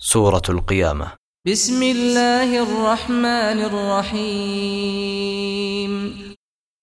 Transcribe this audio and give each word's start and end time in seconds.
سورة 0.00 0.42
القيامة 0.48 1.06
بسم 1.46 1.82
الله 1.82 2.62
الرحمن 2.62 3.58
الرحيم 4.86 5.92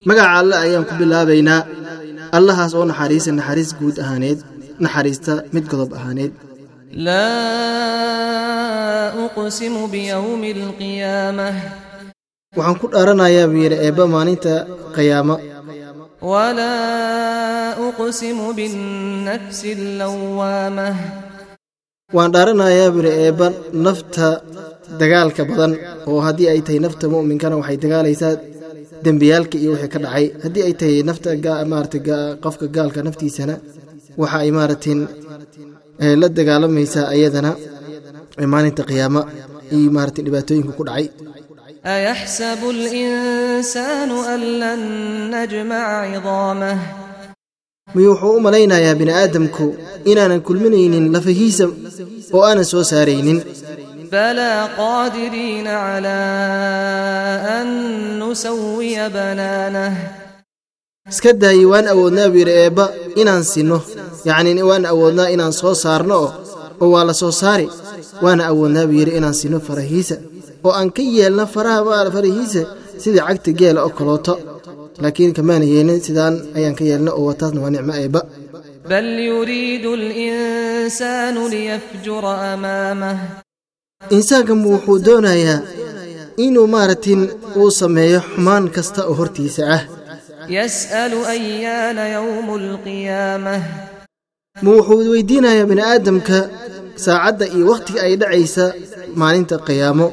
magaca 0.04 0.36
alle 0.44 0.56
ayaan 0.66 0.84
ku 0.90 0.94
bilaabaynaa 1.00 1.62
allahaas 2.38 2.74
oo 2.78 2.84
naxariisa 2.92 3.32
naxariis 3.40 3.72
guud 3.80 3.96
ahaaneed 4.04 4.40
naxariista 4.84 5.34
mid 5.56 5.66
godob 5.72 5.92
ahaaneed 6.00 6.32
لا 6.94 7.30
أقسم 9.26 9.88
بيوم 9.88 10.44
القيامة 10.44 11.50
waxaan 12.58 12.76
ku 12.82 12.86
dhaaranayaa 12.94 13.48
buu 13.52 13.64
yidhi 13.66 13.78
eebba 13.88 14.04
maalinta 14.14 14.54
qiyaamo 14.96 15.36
ولا 16.22 16.78
أقسم 17.90 18.40
بالنفس 18.56 19.62
اللوامة 19.66 20.90
waan 22.17 22.33
dhaaranayaa 22.35 22.91
buri 22.97 23.11
eebba 23.25 23.47
nafta 23.87 24.29
dagaalka 25.01 25.43
badan 25.51 25.73
oo 26.11 26.21
haddii 26.27 26.49
ay 26.53 26.61
tahay 26.67 26.81
nafta 26.85 27.05
mu'minkana 27.15 27.59
waxay 27.61 27.79
dagaalaysaa 27.85 28.35
dembiyaalka 29.05 29.57
iyo 29.59 29.71
wixii 29.75 29.93
ka 29.95 29.99
dhacay. 30.05 30.27
Haddii 30.45 30.65
ay 30.69 30.75
tahay 30.81 31.03
nafta 31.09 31.29
maarata 31.73 31.99
qofka 32.45 32.67
gaalka 32.77 33.01
naftiisana 33.07 33.55
waxa 34.21 34.39
ay 34.45 34.51
maaratin 34.59 35.01
eh, 36.03 36.15
la 36.21 36.27
dagaalamaysaa 36.39 37.13
iyadana 37.19 37.51
maalinta 38.53 38.83
qiyaama 38.91 39.21
iyo 39.77 39.91
maarata 39.97 40.21
dhibaatooyinka 40.27 40.73
ku 40.79 40.83
dhacay. 40.89 41.07
Ayaxsabu 41.95 42.69
linsaanu 42.85 44.17
an 44.33 44.43
lan 44.63 44.81
najmaca 45.35 46.09
cidaamah 46.13 46.79
miyuu 47.95 48.13
wuxuu 48.15 48.37
u 48.37 48.41
malaynayaa 48.47 48.95
bini'aadamku 49.01 49.67
inaanan 50.11 50.41
kulminaynin 50.47 51.07
lafahiisa 51.15 51.65
oo 52.37 52.43
aanan 52.49 52.65
soo 52.73 52.85
saaraynin? 52.91 53.39
Balaa 54.13 54.63
qaadiriina 54.81 55.73
calaa 55.87 57.59
an 57.59 57.69
nusawiya 58.21 59.05
banaanah 59.17 59.93
iska 61.13 61.31
daayi 61.43 61.65
waan 61.73 61.87
awoodnaa 61.93 62.29
buu 62.33 62.41
yidhi 62.43 62.55
eebba 62.65 62.85
inaan 63.21 63.45
sinno. 63.53 63.79
Yacnii 64.29 64.63
waan 64.71 64.85
awoodnaa 64.93 65.29
inaan 65.35 65.53
soo 65.61 65.75
saarno 65.83 66.17
oo 66.81 66.89
waa 66.95 67.05
la 67.09 67.15
soo 67.21 67.33
saari. 67.41 67.67
Waana 68.25 68.43
awoodnaa 68.51 68.87
buu 68.89 68.99
yidhi 69.01 69.13
inaan 69.19 69.35
sinno 69.41 69.59
farahiisa. 69.69 70.17
Oo 70.65 70.73
aan 70.79 70.91
ka 70.97 71.03
yeelno 71.17 71.45
faraha 71.55 72.11
farahiisa. 72.17 72.63
Sidii 73.03 73.23
cagta 73.29 73.51
geela 73.59 73.81
oo 73.87 73.93
kaloota 73.99 74.33
laakiin 75.03 75.33
kamaana 75.39 75.65
yeelin 75.73 76.01
sidaan 76.07 76.35
ayaan 76.57 76.75
ka 76.79 76.85
yeelna 76.91 77.11
oo 77.19 77.25
wataasna 77.31 77.61
waa 77.65 77.73
nicmo 77.75 77.95
eeba 78.03 78.21
bal 78.91 79.09
yuriidu 79.31 79.91
linsaanu 80.03 81.41
liyafjura 81.55 82.33
amaamah 82.53 83.17
insaankanmu 84.17 84.67
wuxuu 84.75 84.99
doonayaa 85.09 85.61
inuu 86.47 86.67
maaragtin 86.75 87.21
uu 87.61 87.71
sameeyo 87.81 88.21
xumaan 88.33 88.65
kasta 88.77 89.01
oo 89.11 89.15
hortiisa 89.21 89.63
ah. 89.77 89.83
Yas'alu 90.57 91.19
ayaana 91.35 92.05
yowmu 92.17 92.53
alqiyaamah 92.63 93.61
ma 94.63 94.71
wuxuu 94.77 95.11
weydiinayaa 95.15 95.67
bini'aadamka 95.71 96.39
saacadda 97.05 97.45
iyo 97.57 97.65
wakhtiga 97.73 98.01
ay 98.07 98.15
dhacaysa 98.23 98.65
maalinta 99.21 99.57
qiyaamo. 99.67 100.07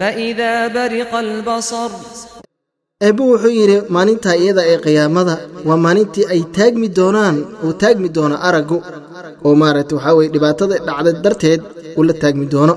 Faidaa 0.00 0.62
bariqa 0.76 1.16
albasar 1.24 1.90
eebbe 3.06 3.22
wuxuu 3.30 3.52
yidhi 3.58 3.76
maalinta 3.94 4.30
iyada 4.42 4.62
ee 4.70 4.78
qiyaamada 4.84 5.34
waa 5.68 5.78
maalintii 5.84 6.24
ay 6.34 6.40
taagmi 6.56 6.88
doonaan 6.98 7.36
uu 7.66 7.72
taagmi 7.82 8.08
doono 8.16 8.36
araggu 8.48 8.78
oo 9.46 9.54
maaragta 9.62 9.94
waxaa 9.96 10.14
weye 10.18 10.30
dhibaatada 10.34 10.74
dhacda 10.86 11.10
darteed 11.24 11.60
uu 11.98 12.02
la 12.08 12.14
taagmi 12.22 12.46
doono. 12.52 12.74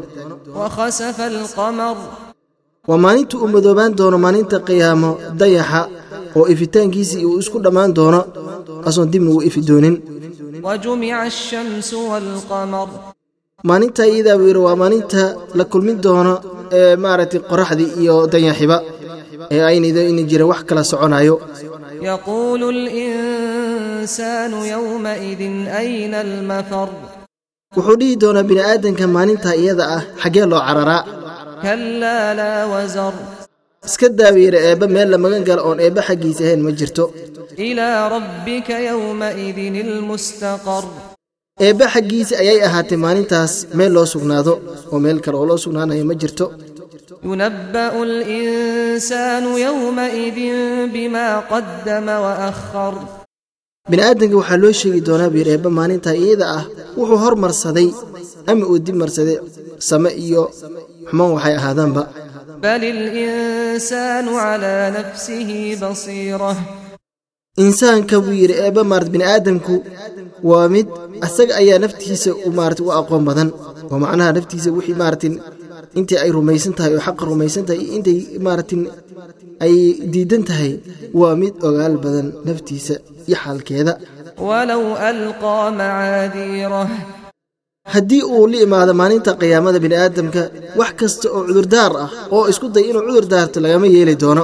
Waa 2.90 3.00
maalinta 3.06 3.36
uu 3.42 3.48
madoobaan 3.56 3.92
doono 4.00 4.18
maalinta 4.26 4.58
qiyaamo 4.68 5.10
dayaxa 5.40 5.82
oo 6.38 6.46
ifitaankiisii 6.54 7.26
uu 7.30 7.40
isku 7.44 7.58
dhammaan 7.66 7.92
doono 7.98 8.20
asoon 8.88 9.08
dibna 9.14 9.30
uu 9.36 9.42
ifi 9.48 9.62
doonin. 9.70 9.96
Maalinta 13.70 14.04
iyadaa 14.14 14.38
buu 14.40 14.48
yidhi 14.50 14.62
waa 14.68 14.76
maalinta 14.82 15.22
la 15.58 15.64
kulmin 15.72 15.98
doono 16.06 16.34
ee 16.80 16.96
maaragtay 17.04 17.42
qoraxdii 17.50 17.90
iyo 18.02 18.16
danyaxiba 18.34 18.78
ee 19.56 19.62
aynaidin 19.70 20.28
jira 20.32 20.46
wax 20.52 20.62
kala 20.70 20.84
soconayo. 20.92 21.36
Wuxuu 27.76 27.96
dhihi 28.00 28.16
doonaa 28.22 28.48
bini'aadanka 28.50 29.06
maalinta 29.16 29.50
iyada 29.62 29.84
ah 29.98 30.04
xaggee 30.22 30.46
loo 30.52 30.62
cararaa. 30.68 31.02
Iska 33.88 34.08
daawiyara 34.20 34.60
eebba 34.70 34.86
meel 34.96 35.10
la 35.14 35.18
magan 35.24 35.60
oon 35.68 35.78
eebba 35.86 36.02
xaggiis 36.08 36.40
ahayn 36.44 36.62
ma 36.66 36.72
jirto. 36.80 37.04
Eebba 41.68 41.86
xaggiisa 41.94 42.34
ayay 42.42 42.60
ahaatay 42.68 42.98
maalintaas 43.06 43.54
meel 43.78 43.92
loo 43.96 44.06
sugnaado 44.14 44.54
oo 44.92 44.98
meel 45.06 45.18
kale 45.24 45.38
oo 45.40 45.46
loo 45.50 45.60
sugnaanayo 45.64 46.04
ma 46.10 46.16
jirto. 46.22 46.46
ينبأ 47.25 48.03
الإنسان 48.03 49.45
يومئذ 49.67 50.39
بما 50.95 51.29
قدم 51.53 52.07
وأخر 52.25 52.95
bini 53.91 54.03
aadamka 54.03 54.37
waxaa 54.41 54.59
loo 54.63 54.73
sheegi 54.81 55.01
doonaa 55.07 55.31
buu 55.33 55.39
yidhi 55.41 55.53
eebba 55.55 55.71
maalintaa 55.79 56.17
iyada 56.23 56.47
ah 56.59 56.65
wuxuu 56.99 57.19
hormarsaday 57.25 57.89
ama 58.51 58.65
uu 58.73 58.79
dib 58.87 58.97
marsaday 59.03 59.37
same 59.89 60.11
iyo 60.25 60.43
xumaan 61.09 61.31
waxay 61.37 61.55
ahaadaanba 61.61 62.03
بل 62.63 62.83
الإنسان 62.97 64.27
على 64.29 64.75
نفسه 64.99 65.51
بصيرة 65.83 66.53
insaanka 67.65 68.17
buu 68.25 68.35
yidhi 68.43 68.55
eebba 68.65 68.83
maarat 68.91 69.09
bini 69.15 69.25
aadamku 69.33 69.75
waa 70.51 70.69
mid 70.75 70.87
asaga 71.27 71.53
ayaa 71.63 71.79
naftiisa 71.85 72.31
u 72.47 72.51
maarata 72.59 72.83
u 72.87 72.91
aqoon 72.99 73.23
badan 73.29 73.49
oo 73.93 73.99
macnaha 74.05 74.31
naftiisa 74.37 74.69
wixii 74.77 74.97
maaratin 75.03 75.35
intii 76.00 76.20
ay 76.24 76.32
rumaysan 76.38 76.74
tahay 76.78 76.94
oo 76.98 77.04
xaqa 77.08 77.24
rumaysan 77.32 77.64
tahay 77.68 77.82
intay 77.98 78.20
maarata 78.46 78.76
ay 79.66 79.76
diidan 80.14 80.44
tahay 80.50 80.72
waa 81.20 81.34
mid 81.42 81.54
ogaal 81.68 81.96
badan 82.04 82.28
naftiisa 82.48 82.96
iyo 83.30 83.38
xaalkeeda. 83.44 83.94
Haddii 87.94 88.24
uu 88.36 88.46
la 88.52 88.58
imaado 88.66 88.92
maalinta 89.00 89.32
qiyaamada 89.42 89.80
bini 89.84 89.96
aadamka 90.04 90.42
wax 90.80 90.92
kasta 91.00 91.26
oo 91.36 91.42
cudurdaar 91.48 91.92
ah 92.04 92.10
oo 92.36 92.44
isku 92.52 92.68
day 92.76 92.86
inuu 92.90 93.04
cudur 93.08 93.26
daarto 93.34 93.58
lagama 93.64 93.88
yeeli 93.96 94.16
doono. 94.22 94.44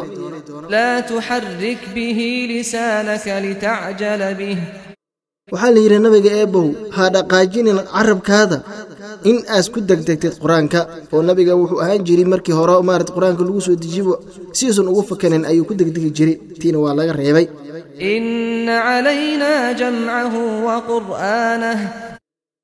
Waxaa 5.52 5.72
la 5.76 5.80
yidhi 5.84 6.00
nabiga 6.06 6.32
eebow 6.42 6.68
ha 6.96 7.04
dhaqaajinin 7.16 7.78
carabkaada 7.94 8.58
in 9.30 9.38
aas 9.56 9.68
ku 9.74 9.80
degdegtid 9.90 10.34
qur'aanka 10.44 10.80
oo 11.14 11.22
nabiga 11.28 11.54
wuxuu 11.62 11.80
ahaan 11.84 12.02
jiray 12.08 12.28
markii 12.34 12.56
hore 12.60 12.74
maarat 12.90 13.10
qur'aanka 13.16 13.42
lagu 13.48 13.62
soo 13.68 13.76
dejiyi 13.84 14.04
si 14.58 14.64
uusan 14.70 14.88
ugu 14.92 15.04
fakanin 15.10 15.44
ayuu 15.50 15.66
ku 15.70 15.74
degdegi 15.80 16.10
jiray. 16.18 16.36
Tiina 16.60 16.78
waa 16.84 16.94
laga 16.98 17.14
reebay. 17.20 17.46
Ina 18.14 18.76
claynaa 19.02 19.74
jamcahu 19.80 20.42
wa 20.68 20.76
qur'aanah 20.90 21.78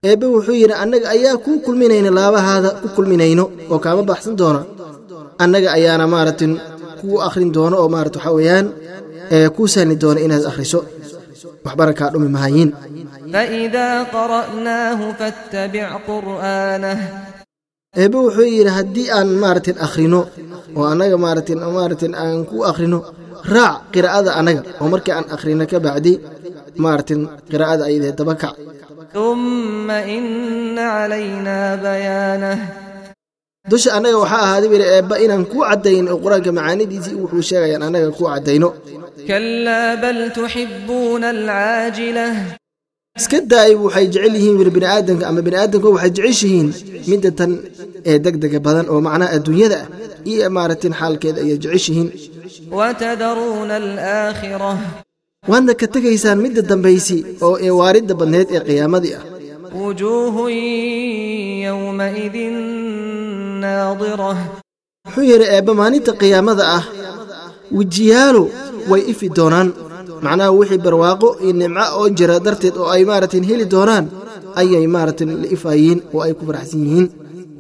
eebbe 0.09 0.26
wuxuu 0.36 0.56
yidhi 0.62 0.76
annaga 0.84 1.08
ayaa 1.16 1.38
kuu 1.46 1.58
kulminayna 1.66 2.09
laabahaada 2.18 2.70
ku 2.82 2.88
kulminayno 2.96 3.44
oo 3.72 3.80
kaama 3.84 4.03
baxsan 4.09 4.36
doona 4.42 4.62
annaga 5.44 5.70
ayaana 5.78 6.06
maaratin 6.14 6.53
kuu 7.00 7.18
akhrin 7.28 7.50
doona 7.56 7.76
oo 7.82 7.90
maarat 7.94 8.16
waxaa 8.18 8.36
weeyaan 8.38 8.68
kuu 9.56 9.68
sahli 9.74 9.96
doona 10.03 10.20
inaad 10.26 10.46
akhriso. 10.52 10.80
Waxbana 11.66 11.94
kaa 12.00 12.09
dhumi 12.14 12.30
mahayiin 12.36 12.70
faإidaa 13.34 13.98
qara'naahu 14.16 15.06
faاttabic 15.20 15.90
qur'aanah 16.10 16.98
eebe 18.02 18.18
wuxuu 18.26 18.47
yidhi 18.56 18.72
haddii 18.78 19.08
aan 19.18 19.30
maaragtin 19.44 19.78
akhrino 19.85 20.22
oo 20.78 20.85
annaga 20.91 21.18
maaragtin 21.26 21.59
maaragtin 21.78 22.14
aan 22.24 22.38
ku 22.50 22.58
akhrino 22.70 23.00
raac 23.53 23.78
qiraa'ada 23.94 24.32
annaga 24.40 24.62
oo 24.82 24.88
markii 24.94 25.14
aan 25.18 25.26
akhrino 25.35 25.64
ka 25.72 25.78
bacdi 25.85 26.14
maaragtin 26.84 27.20
qiraa'ada 27.52 27.84
ayadee 27.90 28.14
dabakac 28.20 28.56
uma 29.28 29.97
ina 30.18 30.86
calayna 30.96 31.56
bayaanah 31.86 32.58
dusha 33.72 33.90
annaga 33.97 34.18
waxaa 34.24 34.41
ahaaday 34.46 34.70
bili 34.74 34.86
eebba 34.96 35.16
inaan 35.26 35.44
ku 35.52 35.58
caddayn 35.68 36.06
oo 36.12 36.18
qur'aanka 36.24 36.52
macaanidiisii 36.58 37.16
wuxuu 37.22 37.44
sheegayaan 37.50 37.84
annaga 37.88 38.09
ku 38.18 38.24
caddayno. 38.32 38.70
kalaa 39.29 39.91
bal 40.03 40.20
tuxibuuna 40.38 41.28
alcaajila 41.36 42.26
iska 43.20 43.38
daayi 43.52 43.76
waxay 43.86 44.08
jecel 44.14 44.34
yihiin 44.36 44.56
wir 44.60 44.70
bini'aadanka 44.76 45.24
ama 45.30 45.42
bini 45.46 45.56
bini'aadanka 45.56 45.88
waxay 45.96 46.12
jeceshihiin 46.18 46.68
midda 47.10 47.30
tan 47.40 47.52
ee 48.10 48.18
degdega 48.26 48.60
badan 48.68 48.86
oo 48.94 49.00
macnaha 49.08 49.30
adduunyada 49.38 49.78
ah 49.84 49.88
iyo 50.32 50.48
maaratin 50.58 50.94
xaalkeeda 51.00 51.40
ayay 51.46 51.58
jeceshihiin 51.64 52.10
waadna 55.52 55.74
ka 55.82 55.86
tegaysaan 55.94 56.40
midda 56.46 56.62
dambaysi 56.72 57.18
oo 57.46 57.56
ee 57.66 57.74
waaridda 57.80 58.14
badnayd 58.22 58.48
ee 58.56 58.62
qiyaamadii 58.68 59.14
ah. 59.20 59.24
Wuxuu 65.06 65.26
yidhi 65.32 65.46
eebba 65.56 65.72
maalinta 65.80 66.12
qiyaamada 66.22 66.64
ah 66.78 66.84
wejiyaalo 67.78 68.44
way 68.92 69.02
ifi 69.12 69.28
doonaan 69.38 69.70
macnaha 70.25 70.52
wixii 70.59 70.81
barwaaqo 70.85 71.28
iyo 71.43 71.53
nimco 71.61 71.85
oo 71.99 72.08
jira 72.17 72.35
darteed 72.46 72.75
oo 72.81 72.90
ay 72.96 73.03
maarata 73.09 73.37
heli 73.49 73.66
doonaan 73.73 74.05
ayay 74.59 74.85
maarata 74.96 75.23
la 75.43 75.47
ifaayeen 75.55 75.99
oo 76.14 76.22
ay 76.25 76.34
ku 76.37 76.43
faraxsan 76.49 76.81
yihiin. 76.87 77.08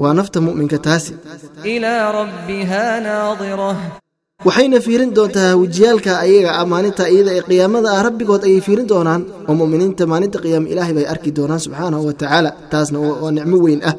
Waa 0.01 0.13
nafta 0.17 0.37
mu'minka 0.45 0.77
taasi. 0.85 1.11
Waxayna 4.47 4.77
fiirin 4.85 5.11
doontaa 5.17 5.51
wejiyaalka 5.61 6.11
ayaga 6.25 6.49
ah 6.59 6.65
maalinta 6.71 7.03
iyada 7.13 7.31
ee 7.37 7.43
qiyaamada 7.49 7.89
ah 7.97 8.01
rabbigood 8.07 8.43
ayay 8.47 8.61
fiirin 8.67 8.87
doonaan 8.91 9.21
oo 9.49 9.53
mu'miniinta 9.61 10.03
maalinta 10.11 10.37
qiyaama 10.43 10.67
ilaahay 10.73 10.93
bay 10.97 11.05
arki 11.13 11.29
doonaan 11.37 11.61
subxaanahu 11.65 12.03
wa 12.09 12.13
tacaala 12.21 12.49
taasna 12.71 12.97
waa 13.23 13.31
nicmo 13.37 13.57
weyn 13.65 13.81
ah. 13.89 13.95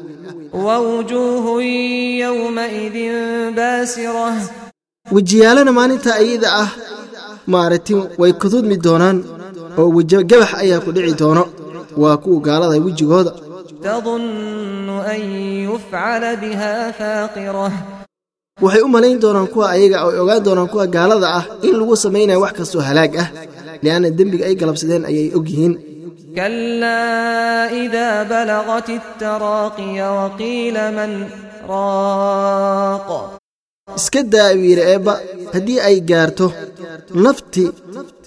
Wejiyaalana 5.15 5.71
maalinta 5.77 6.11
iyada 6.25 6.49
ah 6.63 6.69
maaragtay 7.52 7.96
way 8.20 8.32
kududmi 8.42 8.76
doonaan 8.86 9.18
oo 9.80 9.88
weji 9.96 10.16
gabax 10.30 10.50
ayaa 10.62 10.80
ku 10.84 10.90
dhici 10.94 11.14
doono 11.20 11.42
waa 12.02 12.16
kuwa 12.22 12.40
gaalada 12.46 12.76
wejigooda 12.86 13.32
تظن 13.84 14.88
أن 15.12 15.20
يفعل 15.70 16.24
بها 16.42 16.74
فاقرة 16.98 17.68
waxay 18.62 18.82
u 18.86 18.88
malayn 18.94 19.16
doonaan 19.22 19.46
kuwa 19.52 19.66
ayaga 19.74 19.96
ay 20.04 20.18
ogaan 20.22 20.42
doonaan 20.46 20.68
kuwa 20.72 20.84
gaalada 20.94 21.28
ah 21.38 21.44
in 21.66 21.74
lagu 21.80 21.96
samaynayo 22.04 22.40
wax 22.44 22.52
kastoo 22.58 22.82
halaag 22.88 23.12
ah 23.22 23.28
li'anna 23.82 24.08
dembiga 24.18 24.44
ay 24.48 24.54
galabsadeen 24.60 25.04
ayay 25.10 25.28
og 25.38 25.46
yihiin 25.52 25.74
كلا 26.36 27.02
إذا 27.84 28.22
بلغت 28.22 28.88
التراقي 28.90 29.96
وقيل 30.18 30.76
من 30.96 31.10
راق 31.68 33.08
iska 33.98 34.20
daa 34.32 34.54
buu 34.54 34.66
yidhi 34.70 34.84
eebba 34.94 35.12
haddii 35.54 35.80
ay 35.88 35.96
gaarto 36.10 36.46
nafti 37.25 37.63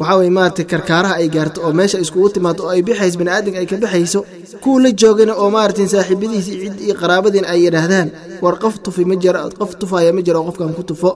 waxaa 0.01 0.17
weye 0.19 0.31
maaragtay 0.39 0.67
karkaaraha 0.73 1.15
ay 1.21 1.29
gaarto 1.35 1.59
oo 1.67 1.73
meesha 1.79 1.99
iskugu 2.05 2.29
timaado 2.35 2.61
oo 2.65 2.71
ay 2.75 2.83
bixayso 2.87 3.19
baniaadanka 3.21 3.59
ay 3.63 3.67
ka 3.71 3.77
baxayso 3.85 4.21
kuu 4.63 4.79
la 4.85 4.91
joogana 5.01 5.33
oo 5.43 5.49
maaragtay 5.57 5.87
saaxiibadiisii 5.95 6.57
cidd 6.63 6.79
iyo 6.87 6.95
qaraabadiin 7.01 7.47
ay 7.53 7.59
yidhaahdaan 7.65 8.09
war 8.45 8.57
qof 8.63 8.75
tufi 8.85 9.03
ma 9.11 9.17
jiro 9.23 9.41
qof 9.59 9.71
tufaaya 9.81 10.11
ma 10.17 10.21
jiro 10.27 10.39
oo 10.41 10.47
qofkan 10.49 10.73
ku 10.79 10.83
tufo. 10.91 11.11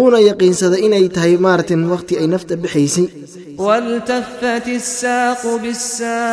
Uuna 0.00 0.18
yaqiinsaday 0.28 0.80
inay 0.86 1.06
tahay 1.14 1.34
maaragtay 1.44 1.78
wakhti 1.94 2.14
ay 2.20 2.26
nafta 2.32 2.54
bixaysay. 2.62 3.06
Waltafat 3.66 4.66
saaqu 5.00 5.50
bisaaq 5.62 6.26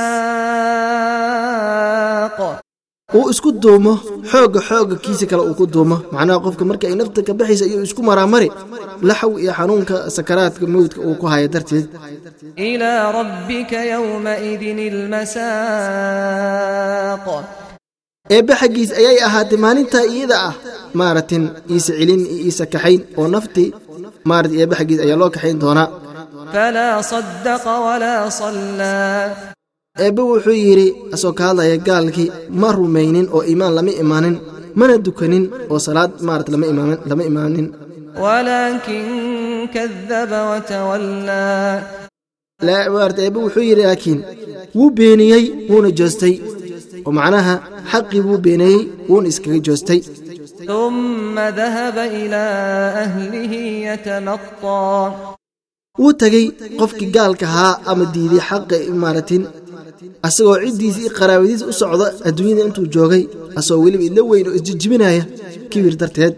uu 3.18 3.26
isku 3.34 3.50
duumo 3.64 3.94
xooga 4.32 4.60
xooga 4.68 4.96
kiisa 5.04 5.26
kale 5.30 5.42
uu 5.50 5.56
ku 5.60 5.66
duumo. 5.74 5.98
Macnaha 6.14 6.40
qofka 6.46 6.64
marka 6.70 6.86
ay 6.90 6.96
nafta 7.00 7.20
ka 7.28 7.34
baxaysa 7.40 7.66
iyo 7.72 7.80
isku 7.88 8.02
maraamari 8.10 8.50
laxaw 9.08 9.32
iyo 9.44 9.52
xanuunka 9.58 9.96
sakaraadka 10.16 10.66
mowdka 10.74 11.00
uu 11.08 11.16
ku 11.22 11.26
haya 11.32 11.48
darteed. 11.54 11.86
Ilaa 12.70 13.04
rabbika 13.20 13.78
yowmaidin 13.94 14.80
ilmasaaq 16.14 17.26
eebbe 18.36 18.54
xaggiis 18.62 18.92
ayay 19.00 19.18
ahaatay 19.28 19.60
maalintaa 19.66 20.06
iyada 20.14 20.36
ah 20.50 20.54
maaratin 21.00 21.44
iisa 21.74 21.92
celin 22.00 22.22
iyo 22.34 22.38
iisa 22.48 22.66
kaxayn 22.74 23.02
oo 23.20 23.28
nafti 23.36 23.66
maarat 24.30 24.52
eebbe 24.60 24.74
xaggiis 24.80 25.00
ayaa 25.06 25.20
loo 25.22 25.30
kaxayn 25.36 25.58
doonaa. 25.64 25.88
Falaa 26.54 26.98
sadaqa 27.12 27.74
walaa 27.86 28.24
sallaa 28.42 29.53
eebbe 30.02 30.22
wuxuu 30.30 30.58
yidhi 30.66 30.86
asoo 31.16 31.34
ka 31.38 31.44
hadlaya 31.48 31.78
gaalkii 31.88 32.32
ma 32.62 32.70
rumaynin 32.78 33.28
oo 33.36 33.44
iimaan 33.50 33.76
lama 33.78 33.92
imaanin 34.04 34.38
mana 34.80 34.96
dukanin 35.06 35.46
oo 35.72 35.80
salaad 35.86 36.12
maarat 36.28 36.48
lama 37.12 37.24
imaanin 37.32 37.68
marat 42.96 43.18
eebbe 43.20 43.40
wuxuu 43.46 43.66
yidhi 43.70 43.84
laakiin 43.90 44.20
wuu 44.78 44.90
beeniyey 44.98 45.46
wuuna 45.70 45.90
joostay. 46.00 46.36
Oo 47.06 47.14
macnaha 47.18 47.56
xaqii 47.92 48.26
wuu 48.28 48.40
beeniyey 48.46 48.82
wuuna 49.10 49.28
iskaga 49.32 49.60
joostay. 49.68 50.00
Wuu 56.00 56.14
tegey 56.22 56.46
qofkii 56.80 57.14
gaalka 57.16 57.46
gaalkahaa 57.46 57.74
ama 57.90 58.06
diiday 58.14 58.44
xaqa 58.50 58.76
imaaratin 58.94 59.44
asagoo 60.28 60.58
ciddiisii 60.66 61.10
qaraabadiisa 61.20 61.66
u 61.72 61.74
socda 61.82 62.06
adduunyada 62.28 62.62
intuu 62.68 62.86
joogay 62.96 63.24
asagoo 63.60 63.84
weliba 63.86 64.04
idla 64.10 64.22
weyn 64.32 64.46
oo 64.50 64.56
isjijibinaya 64.60 65.24
kibir 65.72 65.96
darteed. 66.02 66.34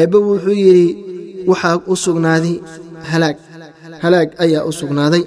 Eebba 0.00 0.18
wuxuu 0.28 0.56
yidhi 0.64 0.86
waxaa 1.50 1.76
u 1.92 1.94
sugnaaday 2.04 2.54
halaag. 3.10 3.36
Halaag 4.04 4.28
ayaa 4.44 4.64
u 4.70 4.72
sugnaaday. 4.80 5.22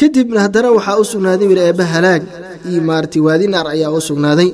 Kadibna 0.00 0.38
haddana 0.44 0.68
waxaa 0.76 0.96
u 1.02 1.04
sugnaaday 1.12 1.46
wihi 1.50 1.62
eebbe 1.68 1.84
halaag 1.94 2.22
iyo 2.70 2.80
maarti 2.88 3.18
waadi 3.26 3.46
naar 3.54 3.66
ayaa 3.74 3.90
u 3.98 4.00
sugnaaday 4.08 4.50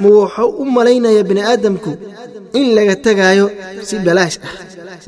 ma 0.00 0.08
wuxuu 0.08 0.50
u 0.60 0.64
malaynaya 0.76 1.22
bini'aadamku 1.24 1.90
in 2.58 2.74
laga 2.76 2.96
tagaayo 3.06 3.46
si 3.88 3.96
balaash 4.06 4.36
ah. 4.44 4.52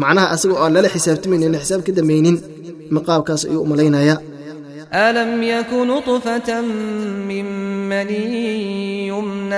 Macnaha 0.00 0.30
asaga 0.34 0.54
oo 0.54 0.62
aan 0.64 0.72
lala 0.76 0.88
xisaabtamayn 0.94 1.52
la 1.52 1.58
xisaab 1.62 1.82
ka 1.86 1.92
dambaynin 1.92 2.36
maqaabkaas 2.96 3.42
ayuu 3.44 3.62
u 3.66 3.70
malaynayaa. 3.72 4.18
Alam 4.90 5.42
yaku 5.52 5.84
nudfatan 5.92 6.64
min 7.28 7.46
maniyin 7.90 9.52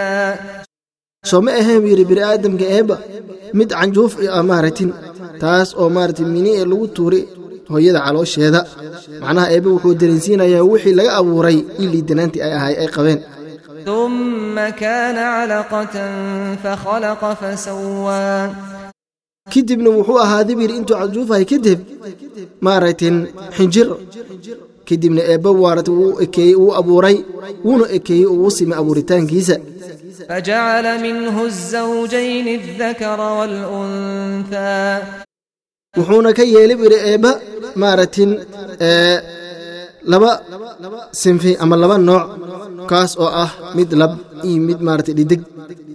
soo 1.31 1.41
ma 1.47 1.51
ahayn 1.61 1.81
buu 1.83 1.91
yidhi 1.93 2.11
bini'aadamka 2.11 2.67
eebba 2.77 2.97
mid 3.59 3.71
canjuuf 3.79 4.13
iyo 4.23 4.31
ah 4.35 4.41
amaaratin 4.43 4.91
taas 5.43 5.69
oo 5.81 5.89
maaratay 5.97 6.27
mini 6.35 6.51
ee 6.59 6.67
lagu 6.71 6.87
tuuray 6.97 7.25
hooyada 7.71 8.01
caloosheeda. 8.07 8.61
Macnaha 9.23 9.53
eebba 9.55 9.69
wuxuu 9.75 9.95
dareensiinayaa 10.01 10.69
wixii 10.71 10.99
laga 10.99 11.11
abuuray 11.21 11.59
in 11.83 11.91
danaantii 12.09 12.43
ay 12.47 12.53
ahay 12.59 12.75
ay 12.83 12.91
qabeen. 12.97 13.21
ثم 13.86 14.56
كان 14.70 15.18
علقة 15.18 15.96
فخلق 16.64 17.22
فسوى 17.34 18.50
kadibna 19.54 19.90
wuxuu 19.90 20.20
ahaaday 20.26 20.56
buu 20.56 20.62
yidhi 20.66 20.78
intuu 20.80 20.96
canjuufahay 21.00 21.46
kadib 21.52 21.80
maaragtin 22.66 23.16
xinjir 23.58 23.88
kadibna 24.90 25.22
eebbe 25.32 25.50
maaragtay 25.62 25.94
wuu 26.00 26.14
ekeeyey 26.26 26.56
wuu 26.62 26.74
abuuray 26.80 27.18
wuuna 27.66 27.86
ekeeyey 27.98 28.26
oo 28.32 28.36
wuu 28.42 28.52
simay 28.58 28.78
abuuritaankiisa 28.82 29.56
فجعل 30.30 30.86
منه 31.06 31.36
الزوجين 31.52 32.48
الذكر 32.60 33.20
والأنثى 33.38 35.04
wuxuuna 35.98 36.30
ka 36.38 36.44
yeelay 36.54 36.76
buu 36.80 36.84
yidhi 36.90 37.00
eebba 37.12 37.32
maaragtin 37.82 38.30
ee, 38.82 39.18
laba 40.12 40.32
sinfi 41.22 41.52
ama 41.64 41.76
laba 41.84 41.98
nooc 42.08 42.24
kaas 42.89 43.13
oo 43.19 43.29
ah 43.45 43.51
mid 43.77 43.91
lab 44.01 44.13
iyo 44.49 44.61
mid 44.69 44.79
maarata 44.87 45.13
dhidig. 45.19 45.43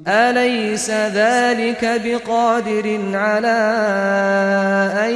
Alaysa 0.06 1.10
dalika 1.10 1.98
biqaadirin 2.04 3.10
cala 3.16 3.58
an 5.06 5.14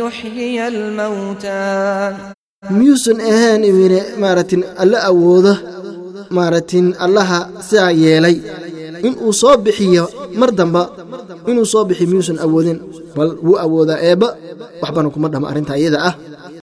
yuxyiya 0.00 0.64
almawta. 0.72 1.56
Miyuusan 2.76 3.18
ahayn 3.20 3.62
iwine 3.70 4.00
maaratin 4.22 4.62
alla 4.82 4.98
awooda 5.10 5.52
maaratin 6.36 6.86
allaha 7.04 7.40
siaa 7.68 7.92
yeelay. 8.02 8.36
In 9.06 9.14
uu 9.24 9.32
soo 9.32 9.56
bixiyo 9.64 10.04
mar 10.40 10.50
damba 10.58 10.82
inuu 11.50 11.66
soo 11.72 11.84
bixiyo 11.88 12.08
miyuusan 12.10 12.38
awoodin. 12.44 12.78
Bal 13.16 13.30
wuu 13.44 13.58
awoodaa 13.64 13.98
eebba 14.08 14.28
waxbana 14.82 15.08
kuma 15.14 15.28
dhama 15.32 15.46
arrintaa 15.50 15.76
iyada 15.80 15.98
ah. 16.08 16.14